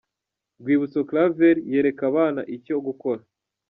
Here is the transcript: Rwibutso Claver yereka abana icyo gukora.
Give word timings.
Rwibutso 0.59 0.99
Claver 1.09 1.55
yereka 1.73 2.03
abana 2.11 2.41
icyo 2.55 2.75
gukora. 2.85 3.21